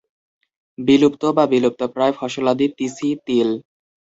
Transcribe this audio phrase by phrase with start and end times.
[0.77, 3.49] বিলুপ্ত বা বিলুপ্তপ্রায় ফসলাদি তিসি, তিল।